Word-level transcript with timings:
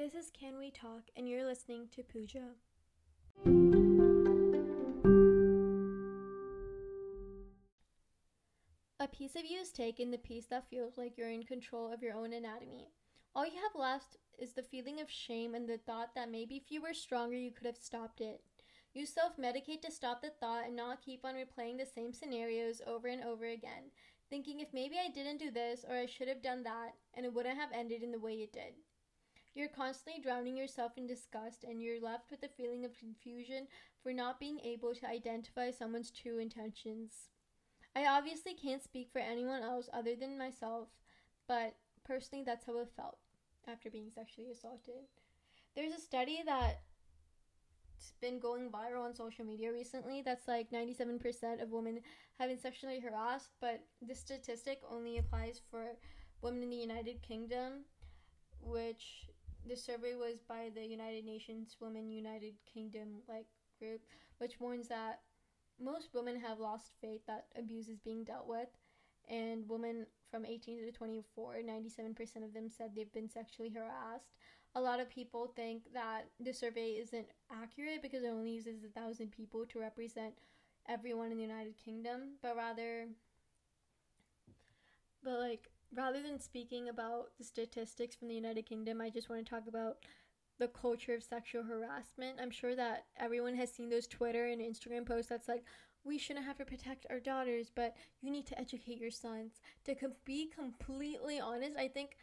This 0.00 0.14
is 0.14 0.30
Can 0.30 0.56
We 0.56 0.70
Talk, 0.70 1.02
and 1.14 1.28
you're 1.28 1.44
listening 1.44 1.86
to 1.94 2.02
Pooja. 2.02 2.54
A 8.98 9.08
piece 9.08 9.36
of 9.36 9.44
you 9.44 9.60
is 9.60 9.70
taken, 9.72 10.10
the 10.10 10.16
piece 10.16 10.46
that 10.46 10.70
feels 10.70 10.96
like 10.96 11.18
you're 11.18 11.28
in 11.28 11.42
control 11.42 11.92
of 11.92 12.02
your 12.02 12.14
own 12.14 12.32
anatomy. 12.32 12.88
All 13.34 13.44
you 13.44 13.60
have 13.60 13.78
left 13.78 14.16
is 14.38 14.54
the 14.54 14.62
feeling 14.62 15.02
of 15.02 15.10
shame 15.10 15.54
and 15.54 15.68
the 15.68 15.76
thought 15.76 16.14
that 16.14 16.30
maybe 16.30 16.56
if 16.56 16.72
you 16.72 16.80
were 16.80 16.94
stronger, 16.94 17.36
you 17.36 17.50
could 17.50 17.66
have 17.66 17.76
stopped 17.76 18.22
it. 18.22 18.40
You 18.94 19.04
self 19.04 19.36
medicate 19.36 19.82
to 19.82 19.92
stop 19.92 20.22
the 20.22 20.30
thought 20.40 20.64
and 20.64 20.74
not 20.74 21.02
keep 21.02 21.26
on 21.26 21.34
replaying 21.34 21.76
the 21.76 21.84
same 21.84 22.14
scenarios 22.14 22.80
over 22.86 23.08
and 23.08 23.22
over 23.22 23.44
again, 23.44 23.90
thinking 24.30 24.60
if 24.60 24.72
maybe 24.72 24.94
I 24.96 25.12
didn't 25.12 25.40
do 25.40 25.50
this 25.50 25.84
or 25.86 25.94
I 25.94 26.06
should 26.06 26.28
have 26.28 26.40
done 26.40 26.62
that, 26.62 26.92
and 27.12 27.26
it 27.26 27.34
wouldn't 27.34 27.58
have 27.58 27.72
ended 27.74 28.02
in 28.02 28.12
the 28.12 28.18
way 28.18 28.36
it 28.36 28.54
did. 28.54 28.72
You're 29.54 29.68
constantly 29.68 30.22
drowning 30.22 30.56
yourself 30.56 30.92
in 30.96 31.06
disgust, 31.06 31.64
and 31.64 31.82
you're 31.82 32.00
left 32.00 32.30
with 32.30 32.42
a 32.44 32.48
feeling 32.48 32.84
of 32.84 32.96
confusion 32.96 33.66
for 34.02 34.12
not 34.12 34.38
being 34.38 34.60
able 34.60 34.94
to 34.94 35.08
identify 35.08 35.70
someone's 35.70 36.10
true 36.10 36.38
intentions. 36.38 37.28
I 37.96 38.06
obviously 38.06 38.54
can't 38.54 38.82
speak 38.82 39.10
for 39.12 39.18
anyone 39.18 39.62
else 39.62 39.88
other 39.92 40.14
than 40.14 40.38
myself, 40.38 40.88
but 41.48 41.74
personally, 42.04 42.44
that's 42.44 42.64
how 42.64 42.78
it 42.78 42.88
felt 42.96 43.18
after 43.66 43.90
being 43.90 44.10
sexually 44.14 44.50
assaulted. 44.50 45.02
There's 45.74 45.92
a 45.92 46.00
study 46.00 46.42
that's 46.46 46.76
been 48.20 48.38
going 48.38 48.70
viral 48.70 49.04
on 49.04 49.14
social 49.14 49.44
media 49.44 49.72
recently 49.72 50.22
that's 50.22 50.46
like 50.46 50.70
97% 50.70 51.60
of 51.62 51.70
women 51.70 52.00
have 52.38 52.48
been 52.48 52.58
sexually 52.58 53.00
harassed, 53.00 53.50
but 53.60 53.82
this 54.00 54.20
statistic 54.20 54.80
only 54.88 55.18
applies 55.18 55.60
for 55.70 55.84
women 56.40 56.62
in 56.62 56.70
the 56.70 56.76
United 56.76 57.20
Kingdom, 57.22 57.84
which 58.62 59.26
the 59.66 59.76
survey 59.76 60.14
was 60.14 60.42
by 60.48 60.70
the 60.74 60.84
United 60.84 61.24
Nations 61.24 61.76
Women 61.80 62.10
United 62.10 62.54
Kingdom 62.72 63.22
like 63.28 63.46
group, 63.78 64.00
which 64.38 64.60
warns 64.60 64.88
that 64.88 65.20
most 65.80 66.10
women 66.14 66.38
have 66.38 66.58
lost 66.58 66.92
faith 67.00 67.20
that 67.26 67.46
abuse 67.56 67.88
is 67.88 67.98
being 67.98 68.24
dealt 68.24 68.46
with, 68.46 68.68
and 69.28 69.68
women 69.68 70.06
from 70.30 70.44
18 70.44 70.78
to 70.78 70.92
24, 70.92 71.56
97% 71.66 72.44
of 72.44 72.54
them 72.54 72.68
said 72.68 72.90
they've 72.94 73.12
been 73.12 73.28
sexually 73.28 73.70
harassed. 73.70 74.34
A 74.74 74.80
lot 74.80 75.00
of 75.00 75.10
people 75.10 75.52
think 75.56 75.82
that 75.94 76.26
the 76.38 76.52
survey 76.52 76.90
isn't 77.00 77.26
accurate 77.50 78.02
because 78.02 78.22
it 78.22 78.28
only 78.28 78.52
uses 78.52 78.84
a 78.84 79.00
thousand 79.00 79.32
people 79.32 79.64
to 79.66 79.80
represent 79.80 80.34
everyone 80.88 81.32
in 81.32 81.38
the 81.38 81.42
United 81.42 81.74
Kingdom, 81.82 82.34
but 82.42 82.56
rather, 82.56 83.06
but 85.24 85.40
like 85.40 85.69
rather 85.94 86.22
than 86.22 86.38
speaking 86.38 86.88
about 86.88 87.36
the 87.38 87.44
statistics 87.44 88.16
from 88.16 88.28
the 88.28 88.34
United 88.34 88.66
Kingdom, 88.66 89.00
I 89.00 89.10
just 89.10 89.28
want 89.28 89.44
to 89.44 89.50
talk 89.50 89.66
about 89.66 89.98
the 90.58 90.68
culture 90.68 91.14
of 91.14 91.22
sexual 91.22 91.62
harassment. 91.62 92.38
I'm 92.40 92.50
sure 92.50 92.76
that 92.76 93.06
everyone 93.18 93.56
has 93.56 93.72
seen 93.72 93.88
those 93.88 94.06
Twitter 94.06 94.46
and 94.46 94.60
Instagram 94.60 95.06
posts 95.06 95.28
that's 95.28 95.48
like, 95.48 95.64
we 96.04 96.18
shouldn't 96.18 96.46
have 96.46 96.58
to 96.58 96.64
protect 96.64 97.06
our 97.10 97.20
daughters, 97.20 97.70
but 97.74 97.94
you 98.22 98.30
need 98.30 98.46
to 98.46 98.58
educate 98.58 98.98
your 98.98 99.10
sons. 99.10 99.60
To 99.84 99.94
com- 99.94 100.12
be 100.24 100.46
completely 100.46 101.40
honest, 101.40 101.76
I 101.76 101.88
think 101.88 102.16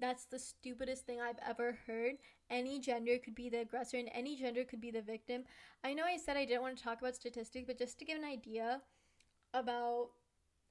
that's 0.00 0.24
the 0.26 0.38
stupidest 0.38 1.06
thing 1.06 1.20
I've 1.20 1.38
ever 1.46 1.78
heard. 1.86 2.16
Any 2.50 2.80
gender 2.80 3.18
could 3.22 3.34
be 3.34 3.48
the 3.48 3.60
aggressor, 3.60 3.96
and 3.96 4.10
any 4.12 4.36
gender 4.36 4.64
could 4.64 4.80
be 4.80 4.90
the 4.90 5.02
victim. 5.02 5.44
I 5.84 5.94
know 5.94 6.04
I 6.04 6.16
said 6.16 6.36
I 6.36 6.44
didn't 6.44 6.62
want 6.62 6.76
to 6.76 6.84
talk 6.84 7.00
about 7.00 7.16
statistics, 7.16 7.66
but 7.66 7.78
just 7.78 7.98
to 7.98 8.04
give 8.04 8.18
an 8.18 8.24
idea 8.24 8.80
about 9.54 10.10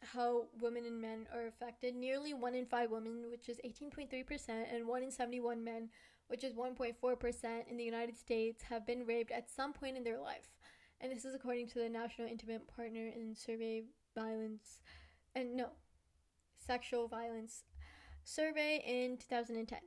how 0.00 0.46
women 0.60 0.84
and 0.84 1.00
men 1.00 1.26
are 1.34 1.46
affected, 1.46 1.94
nearly 1.94 2.34
1 2.34 2.54
in 2.54 2.66
5 2.66 2.90
women, 2.90 3.24
which 3.30 3.48
is 3.48 3.60
18.3%, 3.64 4.48
and 4.72 4.86
1 4.86 5.02
in 5.02 5.10
71 5.10 5.64
men, 5.64 5.88
which 6.28 6.44
is 6.44 6.54
1.4% 6.54 7.68
in 7.70 7.76
the 7.76 7.84
United 7.84 8.16
States, 8.16 8.62
have 8.62 8.86
been 8.86 9.06
raped 9.06 9.30
at 9.30 9.50
some 9.50 9.72
point 9.72 9.96
in 9.96 10.04
their 10.04 10.20
life. 10.20 10.50
And 11.00 11.12
this 11.12 11.24
is 11.24 11.34
according 11.34 11.68
to 11.68 11.78
the 11.78 11.88
National 11.88 12.28
Intimate 12.28 12.66
Partner 12.66 13.10
and 13.14 13.36
Survey 13.36 13.84
Violence, 14.14 14.80
and 15.34 15.56
no, 15.56 15.68
Sexual 16.56 17.08
Violence 17.08 17.64
Survey 18.24 18.82
in 18.86 19.18
2010. 19.18 19.78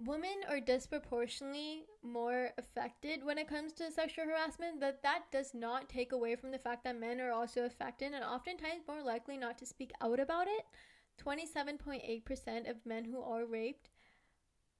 Women 0.00 0.44
are 0.48 0.60
disproportionately 0.60 1.86
more 2.04 2.50
affected 2.56 3.24
when 3.24 3.36
it 3.36 3.48
comes 3.48 3.72
to 3.74 3.90
sexual 3.90 4.26
harassment, 4.26 4.78
but 4.78 5.02
that 5.02 5.24
does 5.32 5.54
not 5.54 5.88
take 5.88 6.12
away 6.12 6.36
from 6.36 6.52
the 6.52 6.58
fact 6.58 6.84
that 6.84 7.00
men 7.00 7.20
are 7.20 7.32
also 7.32 7.64
affected 7.64 8.12
and 8.12 8.22
oftentimes 8.22 8.86
more 8.86 9.02
likely 9.02 9.36
not 9.36 9.58
to 9.58 9.66
speak 9.66 9.90
out 10.00 10.20
about 10.20 10.46
it. 10.46 10.64
27.8% 11.20 12.70
of 12.70 12.86
men 12.86 13.04
who 13.04 13.20
are 13.20 13.44
raped 13.44 13.90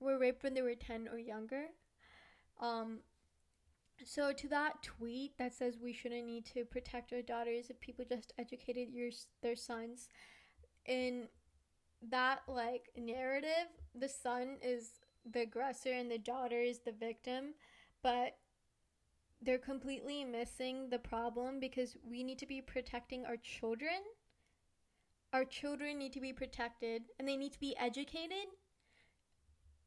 were 0.00 0.18
raped 0.18 0.42
when 0.42 0.54
they 0.54 0.62
were 0.62 0.74
10 0.74 1.08
or 1.08 1.18
younger. 1.18 1.66
Um, 2.60 2.98
so 4.04 4.32
to 4.32 4.48
that 4.48 4.82
tweet 4.82 5.38
that 5.38 5.54
says 5.54 5.78
we 5.80 5.92
shouldn't 5.92 6.26
need 6.26 6.44
to 6.46 6.64
protect 6.64 7.12
our 7.12 7.22
daughters 7.22 7.70
if 7.70 7.78
people 7.78 8.04
just 8.08 8.32
educated 8.36 8.88
your 8.90 9.10
their 9.42 9.54
sons, 9.54 10.08
in 10.86 11.28
that 12.10 12.40
like 12.48 12.90
narrative, 12.96 13.68
the 13.94 14.08
son 14.08 14.56
is 14.60 14.98
the 15.30 15.42
aggressor 15.42 15.92
and 15.92 16.10
the 16.10 16.18
daughter 16.18 16.60
is 16.60 16.80
the 16.80 16.92
victim, 16.92 17.54
but 18.02 18.36
they're 19.42 19.58
completely 19.58 20.24
missing 20.24 20.88
the 20.90 20.98
problem 20.98 21.60
because 21.60 21.96
we 22.08 22.22
need 22.22 22.38
to 22.38 22.46
be 22.46 22.60
protecting 22.60 23.24
our 23.26 23.36
children. 23.36 24.00
Our 25.32 25.44
children 25.44 25.98
need 25.98 26.12
to 26.12 26.20
be 26.20 26.32
protected 26.32 27.02
and 27.18 27.28
they 27.28 27.36
need 27.36 27.52
to 27.52 27.60
be 27.60 27.76
educated 27.78 28.46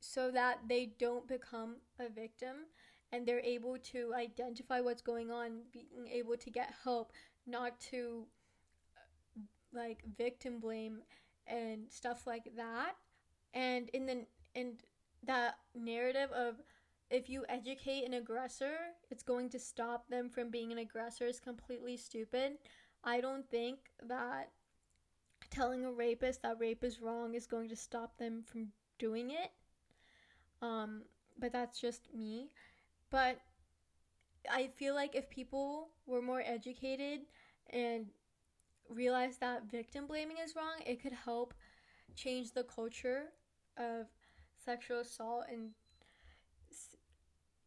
so 0.00 0.30
that 0.30 0.58
they 0.68 0.92
don't 0.98 1.26
become 1.28 1.76
a 1.98 2.08
victim 2.08 2.66
and 3.12 3.26
they're 3.26 3.40
able 3.40 3.78
to 3.78 4.12
identify 4.14 4.80
what's 4.80 5.02
going 5.02 5.30
on, 5.30 5.60
being 5.72 6.08
able 6.12 6.36
to 6.36 6.50
get 6.50 6.74
help, 6.82 7.12
not 7.46 7.78
to 7.78 8.26
like 9.72 10.02
victim 10.16 10.58
blame 10.58 10.98
and 11.46 11.90
stuff 11.90 12.26
like 12.26 12.50
that. 12.56 12.94
And 13.52 13.88
in 13.90 14.06
the 14.06 14.26
and 14.56 14.82
that 15.26 15.58
narrative 15.74 16.30
of 16.32 16.56
if 17.10 17.28
you 17.28 17.44
educate 17.48 18.04
an 18.04 18.14
aggressor, 18.14 18.74
it's 19.10 19.22
going 19.22 19.50
to 19.50 19.58
stop 19.58 20.08
them 20.08 20.28
from 20.28 20.50
being 20.50 20.72
an 20.72 20.78
aggressor 20.78 21.26
is 21.26 21.38
completely 21.38 21.96
stupid. 21.96 22.52
I 23.04 23.20
don't 23.20 23.48
think 23.50 23.78
that 24.08 24.50
telling 25.50 25.84
a 25.84 25.92
rapist 25.92 26.42
that 26.42 26.58
rape 26.58 26.82
is 26.82 27.00
wrong 27.00 27.34
is 27.34 27.46
going 27.46 27.68
to 27.68 27.76
stop 27.76 28.16
them 28.18 28.42
from 28.44 28.68
doing 28.98 29.30
it. 29.30 29.52
Um, 30.62 31.02
but 31.38 31.52
that's 31.52 31.80
just 31.80 32.08
me. 32.14 32.50
But 33.10 33.38
I 34.50 34.70
feel 34.74 34.94
like 34.94 35.14
if 35.14 35.28
people 35.28 35.90
were 36.06 36.22
more 36.22 36.42
educated 36.44 37.20
and 37.70 38.06
realized 38.88 39.40
that 39.40 39.70
victim 39.70 40.06
blaming 40.06 40.38
is 40.42 40.56
wrong, 40.56 40.80
it 40.86 41.02
could 41.02 41.12
help 41.12 41.54
change 42.14 42.52
the 42.52 42.64
culture 42.64 43.32
of 43.76 44.06
sexual 44.64 45.00
assault 45.00 45.44
and 45.50 45.70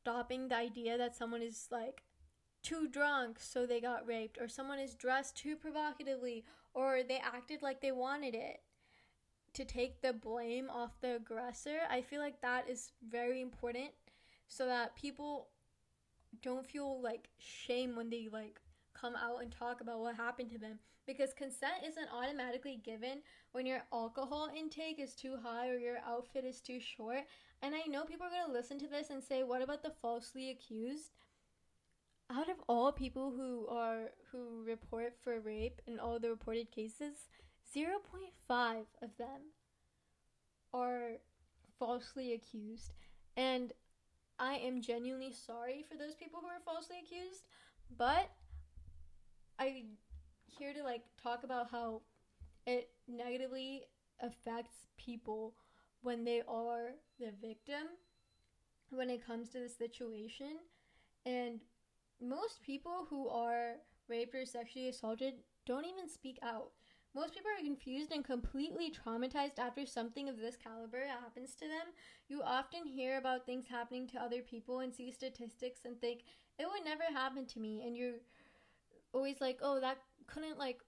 stopping 0.00 0.48
the 0.48 0.56
idea 0.56 0.98
that 0.98 1.16
someone 1.16 1.42
is 1.42 1.68
like 1.70 2.02
too 2.62 2.88
drunk 2.88 3.38
so 3.40 3.66
they 3.66 3.80
got 3.80 4.06
raped 4.06 4.38
or 4.40 4.48
someone 4.48 4.78
is 4.78 4.94
dressed 4.94 5.36
too 5.36 5.56
provocatively 5.56 6.44
or 6.72 7.00
they 7.06 7.18
acted 7.18 7.62
like 7.62 7.80
they 7.80 7.92
wanted 7.92 8.34
it 8.34 8.60
to 9.52 9.64
take 9.64 10.00
the 10.00 10.12
blame 10.12 10.68
off 10.70 11.00
the 11.00 11.16
aggressor 11.16 11.80
i 11.90 12.00
feel 12.00 12.20
like 12.20 12.40
that 12.40 12.68
is 12.68 12.92
very 13.08 13.40
important 13.40 13.90
so 14.48 14.66
that 14.66 14.96
people 14.96 15.48
don't 16.42 16.66
feel 16.66 17.00
like 17.00 17.28
shame 17.38 17.94
when 17.96 18.10
they 18.10 18.28
like 18.32 18.60
come 18.98 19.14
out 19.16 19.42
and 19.42 19.52
talk 19.52 19.80
about 19.80 20.00
what 20.00 20.16
happened 20.16 20.50
to 20.50 20.58
them 20.58 20.78
because 21.06 21.34
consent 21.34 21.84
isn't 21.86 22.08
automatically 22.12 22.80
given 22.82 23.20
when 23.52 23.66
your 23.66 23.82
alcohol 23.92 24.50
intake 24.56 24.98
is 24.98 25.14
too 25.14 25.36
high 25.42 25.68
or 25.68 25.76
your 25.76 25.98
outfit 26.06 26.44
is 26.44 26.60
too 26.60 26.80
short. 26.80 27.20
And 27.62 27.74
I 27.74 27.88
know 27.88 28.04
people 28.04 28.26
are 28.26 28.30
going 28.30 28.46
to 28.46 28.52
listen 28.52 28.78
to 28.78 28.88
this 28.88 29.10
and 29.10 29.22
say, 29.22 29.42
"What 29.42 29.62
about 29.62 29.82
the 29.82 29.94
falsely 30.02 30.50
accused?" 30.50 31.10
Out 32.30 32.48
of 32.48 32.56
all 32.68 32.90
people 32.92 33.32
who 33.32 33.66
are 33.68 34.12
who 34.30 34.64
report 34.64 35.14
for 35.22 35.40
rape 35.40 35.80
in 35.86 35.98
all 35.98 36.18
the 36.18 36.30
reported 36.30 36.70
cases, 36.70 37.28
0.5 37.74 38.86
of 39.02 39.16
them 39.18 39.52
are 40.72 41.18
falsely 41.78 42.32
accused. 42.32 42.94
And 43.36 43.72
I 44.38 44.54
am 44.56 44.80
genuinely 44.80 45.32
sorry 45.32 45.82
for 45.82 45.96
those 45.96 46.14
people 46.14 46.40
who 46.40 46.46
are 46.46 46.60
falsely 46.64 46.98
accused, 46.98 47.46
but 47.96 48.30
I 49.58 49.84
here 50.46 50.72
to 50.72 50.82
like 50.82 51.02
talk 51.22 51.44
about 51.44 51.70
how 51.70 52.02
it 52.66 52.90
negatively 53.08 53.84
affects 54.20 54.86
people 54.96 55.54
when 56.02 56.24
they 56.24 56.42
are 56.48 56.92
the 57.18 57.32
victim 57.40 57.88
when 58.90 59.10
it 59.10 59.26
comes 59.26 59.50
to 59.50 59.60
the 59.60 59.68
situation 59.68 60.58
and 61.26 61.60
most 62.20 62.62
people 62.62 63.06
who 63.10 63.28
are 63.28 63.76
raped 64.08 64.34
or 64.34 64.46
sexually 64.46 64.88
assaulted 64.88 65.34
don't 65.66 65.86
even 65.86 66.08
speak 66.08 66.38
out 66.42 66.70
Most 67.14 67.34
people 67.34 67.50
are 67.50 67.64
confused 67.64 68.12
and 68.12 68.24
completely 68.24 68.90
traumatized 68.90 69.58
after 69.58 69.86
something 69.86 70.28
of 70.28 70.38
this 70.38 70.56
caliber 70.56 71.04
happens 71.06 71.54
to 71.56 71.66
them. 71.68 71.94
You 72.28 72.42
often 72.42 72.84
hear 72.86 73.18
about 73.18 73.46
things 73.46 73.66
happening 73.68 74.08
to 74.08 74.22
other 74.22 74.42
people 74.42 74.80
and 74.80 74.92
see 74.94 75.12
statistics 75.12 75.84
and 75.86 76.00
think 76.00 76.24
it 76.58 76.66
would 76.66 76.84
never 76.84 77.04
happen 77.12 77.46
to 77.46 77.60
me 77.60 77.84
and 77.86 77.96
you're 77.96 78.20
always 79.14 79.40
like, 79.40 79.60
"Oh, 79.62 79.80
that 79.80 79.98
couldn't 80.26 80.58
like 80.58 80.80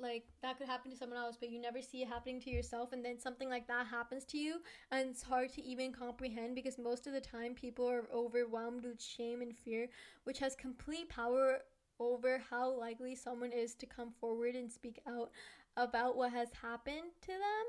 like 0.00 0.24
that 0.42 0.56
could 0.56 0.68
happen 0.68 0.92
to 0.92 0.96
someone 0.96 1.18
else 1.18 1.36
but 1.40 1.50
you 1.50 1.60
never 1.60 1.82
see 1.82 2.02
it 2.02 2.08
happening 2.08 2.40
to 2.40 2.50
yourself 2.50 2.92
and 2.92 3.04
then 3.04 3.18
something 3.18 3.48
like 3.48 3.66
that 3.66 3.84
happens 3.84 4.24
to 4.24 4.38
you 4.38 4.60
and 4.92 5.10
it's 5.10 5.24
hard 5.24 5.52
to 5.52 5.60
even 5.64 5.92
comprehend 5.92 6.54
because 6.54 6.78
most 6.78 7.08
of 7.08 7.12
the 7.12 7.20
time 7.20 7.52
people 7.52 7.84
are 7.90 8.08
overwhelmed 8.14 8.84
with 8.84 9.02
shame 9.02 9.42
and 9.42 9.56
fear 9.56 9.88
which 10.22 10.38
has 10.38 10.54
complete 10.54 11.08
power 11.08 11.62
over 12.00 12.40
how 12.50 12.70
likely 12.70 13.14
someone 13.14 13.52
is 13.52 13.74
to 13.74 13.86
come 13.86 14.12
forward 14.20 14.54
and 14.54 14.70
speak 14.70 15.00
out 15.08 15.30
about 15.76 16.16
what 16.16 16.32
has 16.32 16.48
happened 16.62 17.10
to 17.22 17.28
them. 17.28 17.66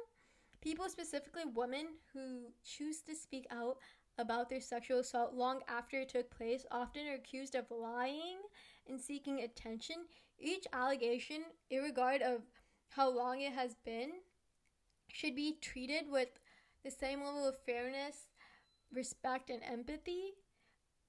People 0.61 0.89
specifically 0.89 1.43
women 1.55 1.87
who 2.13 2.47
choose 2.63 3.01
to 3.01 3.15
speak 3.15 3.47
out 3.51 3.77
about 4.17 4.49
their 4.49 4.61
sexual 4.61 4.99
assault 4.99 5.33
long 5.33 5.61
after 5.67 6.01
it 6.01 6.09
took 6.09 6.29
place 6.29 6.65
often 6.71 7.07
are 7.07 7.15
accused 7.15 7.55
of 7.55 7.65
lying 7.71 8.37
and 8.89 8.99
seeking 8.99 9.41
attention 9.41 9.95
each 10.39 10.65
allegation, 10.73 11.43
in 11.69 11.83
regard 11.83 12.21
of 12.21 12.41
how 12.89 13.09
long 13.09 13.41
it 13.41 13.53
has 13.53 13.75
been, 13.85 14.11
should 15.11 15.35
be 15.35 15.57
treated 15.61 16.05
with 16.09 16.29
the 16.83 16.91
same 16.91 17.23
level 17.23 17.47
of 17.47 17.59
fairness, 17.65 18.29
respect, 18.93 19.49
and 19.49 19.61
empathy 19.63 20.35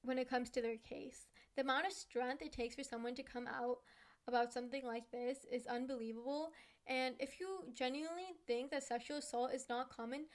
when 0.02 0.18
it 0.18 0.28
comes 0.28 0.50
to 0.50 0.62
their 0.62 0.76
case. 0.76 1.26
The 1.54 1.62
amount 1.62 1.86
of 1.86 1.92
strength 1.92 2.42
it 2.42 2.52
takes 2.52 2.74
for 2.74 2.82
someone 2.82 3.14
to 3.14 3.22
come 3.22 3.46
out 3.46 3.78
about 4.26 4.52
something 4.52 4.84
like 4.84 5.10
this 5.10 5.38
is 5.50 5.66
unbelievable. 5.66 6.50
And 6.86 7.14
if 7.20 7.38
you 7.38 7.64
genuinely 7.72 8.34
think 8.46 8.70
that 8.70 8.82
sexual 8.82 9.18
assault 9.18 9.52
is 9.54 9.66
not 9.68 9.94
common, 9.94 10.26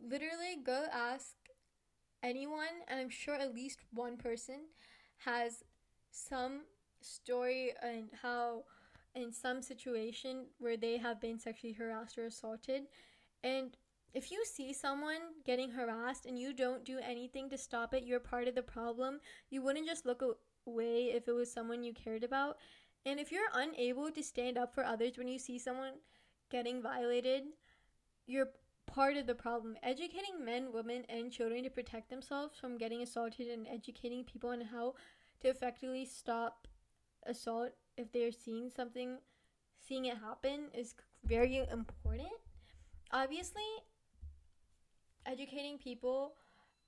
literally 0.00 0.56
go 0.64 0.86
ask 0.92 1.34
anyone, 2.22 2.84
and 2.88 3.00
I'm 3.00 3.10
sure 3.10 3.34
at 3.34 3.54
least 3.54 3.80
one 3.92 4.16
person 4.16 4.66
has 5.24 5.64
some 6.10 6.62
story 7.00 7.72
and 7.82 8.10
how 8.22 8.64
in 9.14 9.32
some 9.32 9.62
situation 9.62 10.46
where 10.58 10.76
they 10.76 10.96
have 10.96 11.20
been 11.20 11.38
sexually 11.38 11.72
harassed 11.72 12.18
or 12.18 12.26
assaulted 12.26 12.82
and 13.42 13.76
if 14.12 14.32
you 14.32 14.44
see 14.44 14.72
someone 14.72 15.20
getting 15.44 15.70
harassed 15.70 16.26
and 16.26 16.38
you 16.38 16.52
don't 16.52 16.84
do 16.84 16.98
anything 16.98 17.48
to 17.50 17.58
stop 17.58 17.94
it, 17.94 18.04
you're 18.04 18.20
part 18.20 18.48
of 18.48 18.56
the 18.56 18.62
problem. 18.62 19.20
You 19.50 19.62
wouldn't 19.62 19.86
just 19.86 20.04
look 20.04 20.22
away 20.66 21.12
if 21.14 21.28
it 21.28 21.32
was 21.32 21.52
someone 21.52 21.84
you 21.84 21.94
cared 21.94 22.24
about. 22.24 22.58
And 23.06 23.20
if 23.20 23.30
you're 23.30 23.42
unable 23.54 24.10
to 24.10 24.22
stand 24.22 24.58
up 24.58 24.74
for 24.74 24.84
others 24.84 25.16
when 25.16 25.28
you 25.28 25.38
see 25.38 25.58
someone 25.58 25.92
getting 26.50 26.82
violated, 26.82 27.44
you're 28.26 28.50
part 28.86 29.16
of 29.16 29.26
the 29.26 29.34
problem. 29.34 29.76
Educating 29.82 30.44
men, 30.44 30.72
women, 30.72 31.04
and 31.08 31.30
children 31.30 31.62
to 31.62 31.70
protect 31.70 32.10
themselves 32.10 32.58
from 32.58 32.78
getting 32.78 33.02
assaulted 33.02 33.46
and 33.46 33.66
educating 33.68 34.24
people 34.24 34.50
on 34.50 34.60
how 34.60 34.94
to 35.40 35.48
effectively 35.48 36.04
stop 36.04 36.68
assault 37.26 37.70
if 37.96 38.10
they're 38.12 38.32
seeing 38.32 38.70
something 38.70 39.18
seeing 39.78 40.06
it 40.06 40.18
happen 40.18 40.68
is 40.74 40.94
very 41.24 41.58
important. 41.70 42.28
Obviously 43.12 43.62
educating 45.26 45.78
people 45.78 46.32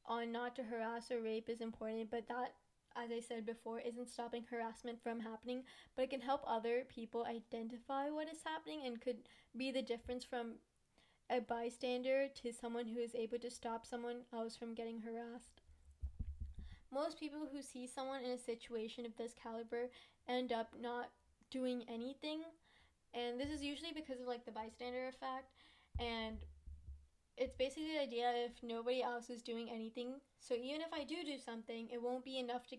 on 0.07 0.33
not 0.33 0.57
to 0.57 0.63
harass 0.63 1.11
or 1.11 1.21
rape 1.21 1.49
is 1.49 1.61
important 1.61 2.11
but 2.11 2.27
that 2.29 2.55
as 2.97 3.11
i 3.11 3.21
said 3.21 3.47
before 3.47 3.79
isn't 3.81 4.09
stopping 4.09 4.45
harassment 4.51 5.01
from 5.03 5.21
happening 5.21 5.63
but 5.95 6.03
it 6.03 6.11
can 6.11 6.21
help 6.21 6.43
other 6.47 6.83
people 6.89 7.25
identify 7.27 8.09
what 8.09 8.29
is 8.29 8.39
happening 8.45 8.83
and 8.85 9.01
could 9.01 9.19
be 9.57 9.71
the 9.71 9.83
difference 9.83 10.25
from 10.25 10.55
a 11.31 11.41
bystander 11.41 12.27
to 12.35 12.53
someone 12.53 12.87
who 12.87 13.01
is 13.01 13.15
able 13.15 13.39
to 13.39 13.51
stop 13.51 13.87
someone 13.87 14.23
else 14.33 14.57
from 14.57 14.75
getting 14.75 15.01
harassed 15.01 15.62
most 16.93 17.19
people 17.19 17.49
who 17.51 17.63
see 17.63 17.87
someone 17.87 18.23
in 18.23 18.33
a 18.33 18.39
situation 18.39 19.07
of 19.07 19.17
this 19.17 19.33
caliber 19.41 19.91
end 20.29 20.53
up 20.53 20.71
not 20.81 21.11
doing 21.51 21.85
anything. 21.89 22.43
And 23.15 23.39
this 23.39 23.51
is 23.51 23.63
usually 23.63 23.93
because 23.95 24.21
of 24.21 24.27
like 24.27 24.45
the 24.45 24.53
bystander 24.53 25.09
effect. 25.09 25.53
And 25.99 26.39
it's 27.37 27.55
basically 27.55 27.93
the 27.95 28.03
idea 28.03 28.33
if 28.35 28.53
nobody 28.63 29.03
else 29.03 29.31
is 29.31 29.43
doing 29.43 29.69
anything. 29.73 30.15
So 30.39 30.55
even 30.55 30.81
if 30.81 30.93
I 30.93 31.05
do 31.05 31.17
do 31.25 31.39
something, 31.39 31.89
it 31.93 32.03
won't 32.03 32.25
be 32.25 32.39
enough 32.39 32.67
to 32.69 32.77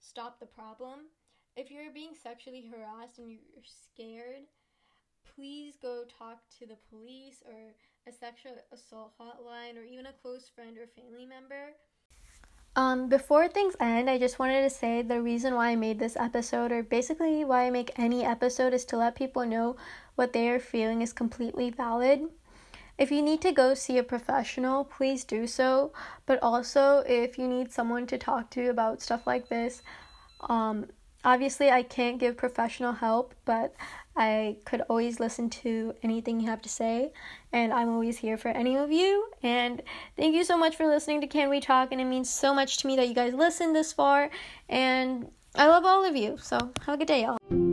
stop 0.00 0.40
the 0.40 0.46
problem. 0.46 1.10
If 1.56 1.70
you're 1.70 1.92
being 1.92 2.14
sexually 2.20 2.64
harassed 2.70 3.18
and 3.18 3.30
you're 3.30 3.62
scared, 3.64 4.46
please 5.34 5.76
go 5.80 6.04
talk 6.18 6.38
to 6.58 6.66
the 6.66 6.78
police 6.90 7.42
or 7.46 7.74
a 8.06 8.12
sexual 8.12 8.52
assault 8.72 9.12
hotline 9.18 9.78
or 9.78 9.84
even 9.84 10.06
a 10.06 10.12
close 10.20 10.50
friend 10.54 10.76
or 10.78 10.86
family 10.86 11.24
member. 11.24 11.72
Um, 12.76 13.08
before 13.08 13.46
things 13.46 13.76
end, 13.78 14.10
I 14.10 14.18
just 14.18 14.40
wanted 14.40 14.62
to 14.62 14.70
say 14.70 15.02
the 15.02 15.22
reason 15.22 15.54
why 15.54 15.68
I 15.68 15.76
made 15.76 16.00
this 16.00 16.16
episode, 16.16 16.72
or 16.72 16.82
basically 16.82 17.44
why 17.44 17.66
I 17.66 17.70
make 17.70 17.96
any 17.96 18.24
episode, 18.24 18.74
is 18.74 18.84
to 18.86 18.96
let 18.96 19.14
people 19.14 19.46
know 19.46 19.76
what 20.16 20.32
they 20.32 20.48
are 20.48 20.58
feeling 20.58 21.00
is 21.00 21.12
completely 21.12 21.70
valid. 21.70 22.28
If 22.98 23.12
you 23.12 23.22
need 23.22 23.40
to 23.42 23.52
go 23.52 23.74
see 23.74 23.98
a 23.98 24.02
professional, 24.02 24.84
please 24.84 25.24
do 25.24 25.46
so. 25.46 25.92
But 26.26 26.40
also, 26.42 27.04
if 27.06 27.38
you 27.38 27.46
need 27.46 27.72
someone 27.72 28.06
to 28.08 28.18
talk 28.18 28.50
to 28.50 28.68
about 28.70 29.02
stuff 29.02 29.26
like 29.26 29.48
this, 29.48 29.82
um, 30.40 30.86
obviously 31.24 31.70
I 31.70 31.82
can't 31.82 32.18
give 32.18 32.36
professional 32.36 32.92
help, 32.92 33.34
but 33.44 33.74
I 34.16 34.56
could 34.64 34.82
always 34.88 35.18
listen 35.18 35.50
to 35.50 35.94
anything 36.02 36.40
you 36.40 36.48
have 36.48 36.62
to 36.62 36.68
say, 36.68 37.12
and 37.52 37.72
I'm 37.72 37.88
always 37.88 38.18
here 38.18 38.36
for 38.36 38.48
any 38.48 38.76
of 38.76 38.92
you. 38.92 39.30
And 39.42 39.82
thank 40.16 40.34
you 40.34 40.44
so 40.44 40.56
much 40.56 40.76
for 40.76 40.86
listening 40.86 41.20
to 41.22 41.26
Can 41.26 41.50
We 41.50 41.60
Talk, 41.60 41.90
and 41.92 42.00
it 42.00 42.04
means 42.04 42.30
so 42.30 42.54
much 42.54 42.78
to 42.78 42.86
me 42.86 42.96
that 42.96 43.08
you 43.08 43.14
guys 43.14 43.34
listened 43.34 43.74
this 43.74 43.92
far, 43.92 44.30
and 44.68 45.30
I 45.54 45.66
love 45.68 45.84
all 45.84 46.04
of 46.04 46.16
you. 46.16 46.36
So 46.38 46.72
have 46.86 46.94
a 46.94 46.98
good 46.98 47.08
day, 47.08 47.22
y'all. 47.22 47.63